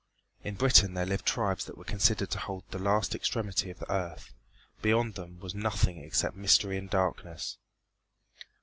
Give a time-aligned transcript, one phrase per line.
[0.43, 3.91] In Britain there lived tribes that were considered to hold the last extremity of the
[3.93, 4.33] earth.
[4.81, 7.59] Beyond them was nothing except mystery and darkness.